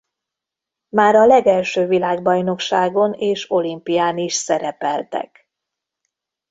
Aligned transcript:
Már 0.89 1.15
a 1.15 1.25
legelső 1.25 1.87
világbajnokságon 1.87 3.13
és 3.13 3.51
olimpián 3.51 4.17
is 4.17 4.33
szerepeltek. 4.33 5.49